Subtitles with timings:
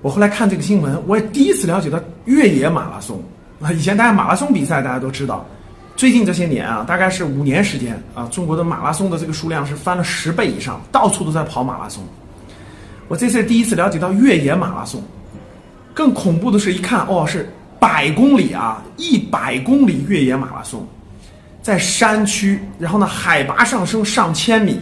[0.00, 3.20] 我后来看这个新闻，我也第一次了解到越野马拉松
[3.60, 3.72] 啊。
[3.72, 5.44] 以前大家马拉松比赛大家都知道，
[5.96, 12.04] 最近这些年啊，大概是五年时间啊，中国的马拉松的这个数量是翻了十倍以上，到处都在跑马拉松。
[13.08, 15.02] 我这次第一次了解到越野马拉松，
[15.92, 17.48] 更恐怖的是一看哦，是
[17.80, 20.86] 百公里啊，一百公里越野马拉松，
[21.60, 24.78] 在山区，然后呢海拔上升上千米，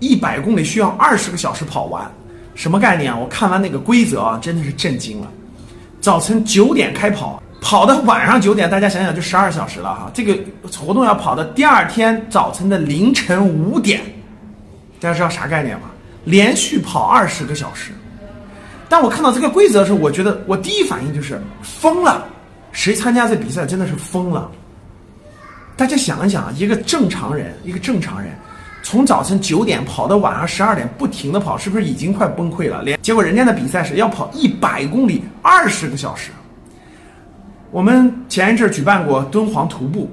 [0.00, 2.10] 一百公里需要二十个小时跑完，
[2.54, 3.18] 什么概念啊？
[3.18, 5.30] 我看完那个规则啊，真的是震惊了。
[6.00, 10.10] 早晨九点开跑，跑到晚上九点，大家想想就十二小时了哈。
[10.14, 10.38] 这个
[10.78, 14.00] 活动要跑到第二天早晨的凌晨五点，
[15.00, 15.90] 大家知道啥概念吗？
[16.24, 17.90] 连续跑二十个小时，
[18.88, 22.26] 当我看到这个规则的时候，我觉得我第一反应就是疯了。
[22.72, 24.50] 谁参加这比赛真的是疯了？
[25.76, 28.32] 大家想一想，一个正常人，一个正常人，
[28.84, 32.82] 从早晨九点跑到晚上十二点，不停的跑，是不是已经快崩溃了？
[32.82, 36.30] 连结果人家的比赛是要跑一百公里，二十个小时。
[37.70, 40.08] 我们前一阵举办过敦煌徒步，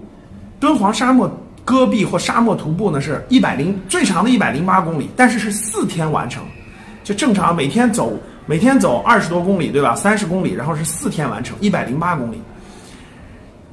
[0.60, 1.30] 敦煌沙漠。
[1.64, 6.44] 戈壁或沙漠徒步呢，是一百零最长的一百零八公里，但是是四天完成，
[7.04, 9.95] 就正常每天走每天走二十多公里，对吧？
[9.95, 12.42] 三十公里，然后是四天完成一百零八公里。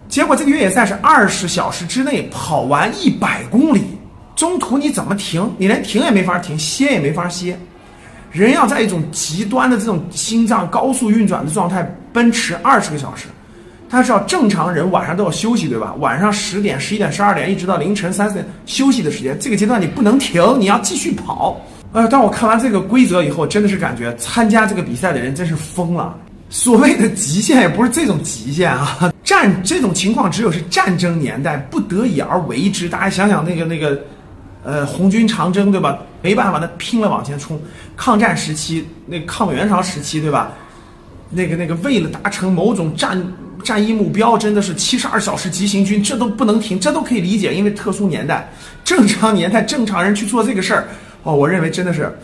[0.07, 3.98] 结果这个越野赛是二十小时之内跑完一百公里，
[4.39, 5.53] 中途你怎么停？
[5.59, 7.59] 你连停也没法停，歇也没法歇，
[8.31, 13.27] 人要在一种极端的这种心脏高速运转的状态奔驰二十个小时。
[13.91, 15.93] 他是要正常人晚上都要休息，对吧？
[15.99, 21.61] 晚上十点、十一点、十二点，一直到凌晨三四点休息的时间，这个阶段你不能停，你要继续跑。
[21.93, 26.17] 呃，当我看完这个规则以后，真的是感觉参加这个比赛的人真是疯了。
[26.49, 32.89] 所谓的极限也不是这种极限啊，战这种情况只有是战争年代不得已而为之。
[32.89, 34.01] 大家想想那个那个，
[34.69, 35.99] 呃，红军长征，对吧？
[36.21, 37.59] 没办法，那拼了往前冲。
[37.97, 40.53] 抗战时期，那抗美援朝时期，对吧？
[41.31, 43.19] 那个那个，为了达成某种战。
[43.65, 48.49] 战役目标真的是七十二小时急行军，这都不能停，这都可以理解，因为特殊年代，
[48.85, 50.87] 正常年代正常人去做这个事儿，
[51.25, 52.17] 哦，我认为真的是，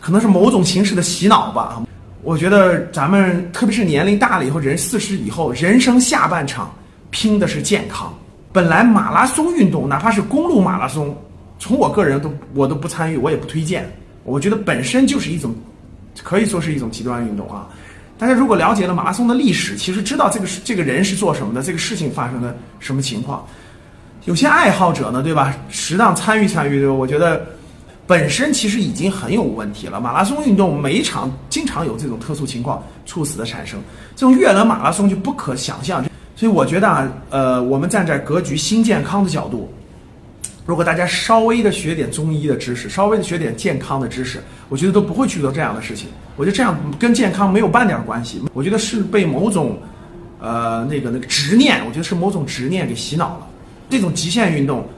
[0.00, 1.82] 可能是某种形式的洗脑吧。
[2.22, 6.74] 我觉得咱们特别是年龄大了以后，人四十以后，人生下半场
[7.10, 8.12] 拼的是健康。
[8.50, 11.14] 本来马拉松运动，哪怕是公路马拉松，
[11.60, 13.88] 从我个人都我都不参与，我也不推荐。
[14.24, 15.54] 我觉得本身就是一种，
[16.24, 17.68] 可以说是一种极端运动啊。
[18.18, 23.46] 大家如果了解了马拉松的历史，其实知道这个是这个人是做什么的，这个事情发生的什么情况。
[24.24, 25.54] 有些爱好者呢，对吧？
[25.68, 27.46] 适当参与参与，我觉得
[28.06, 30.00] 本身其实已经很有问题了。
[30.00, 33.78] 马拉松运动每一场经常有这种特殊情况猝死的产生，
[34.16, 36.04] 这种越野马拉松就不可想象。
[36.36, 39.70] 所以我觉得啊，呃，我们站在格局新健康的角度。
[40.70, 46.08] 如果大家稍微的学点中医的知识，稍微的学点健康的知识，我觉得都不会去做这样的事情。
[46.36, 48.40] 我觉得这样跟健康没有半点关系。
[48.54, 49.76] 我觉得是被某种，
[50.38, 53.48] 呃，那个那个执念，我觉得是某种执念给洗脑了。
[53.88, 54.88] 这种极限运动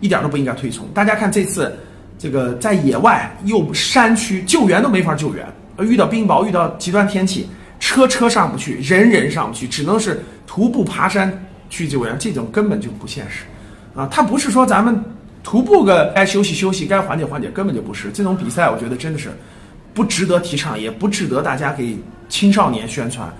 [0.00, 0.88] 一点都不应该推崇。
[0.92, 1.78] 大家看这次
[2.18, 5.46] 这个在野外又山区救援都没法救援，
[5.78, 7.48] 遇到冰雹，遇到极端天气，
[7.78, 11.32] 车车上不去，人人上不去，只能是徒步爬山
[11.68, 13.44] 去救援，这种根本就不现实
[13.94, 14.08] 啊！
[14.10, 15.00] 它不是说咱们。
[15.42, 18.68] 徒步个该休息休息，该缓解缓解，根本就不是这种比赛。
[18.68, 19.30] 我觉得真的是
[19.94, 21.96] 不值得提倡，也不值得大家给
[22.28, 23.32] 青少年宣传。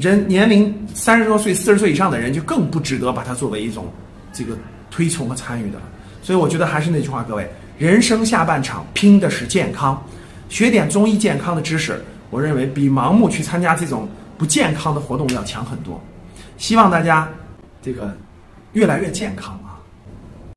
[0.00, 3.92] 人年龄三十多岁、四十岁以上的人就更不值得把它作为一种
[4.32, 4.56] 这个
[4.90, 5.84] 推崇和参与的了。
[6.22, 10.00] 所以我觉得还是那句话，各位，人生下半场拼的是健康，
[10.48, 14.08] 学点中医健康的知识，我认为比盲目去参加这种
[14.38, 16.00] 不健康的活动要强很多。
[16.56, 17.28] 希望大家
[17.82, 18.16] 这个
[18.74, 19.60] 越来越健康。